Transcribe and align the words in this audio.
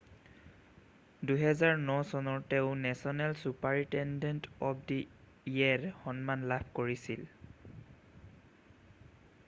2009 1.31 1.97
চনৰ 2.13 2.39
তেওঁ 2.53 2.71
national 2.85 3.35
superintendent 3.41 4.49
of 4.69 4.81
the 4.91 4.97
year 5.57 5.85
সন্মান 5.99 6.47
লাভ 6.53 6.71
কৰিছিল 6.79 7.29